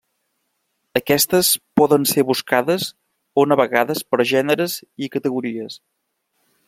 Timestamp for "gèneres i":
4.33-5.11